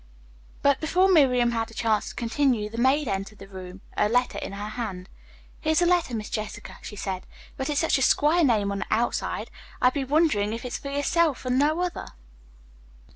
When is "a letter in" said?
3.95-4.53